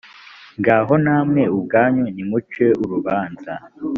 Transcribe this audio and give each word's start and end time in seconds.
ngaho 0.59 0.93
namwe 1.05 1.41
ubwanyu 1.55 2.05
nimuce 2.15 2.65
urubanza 2.83 3.53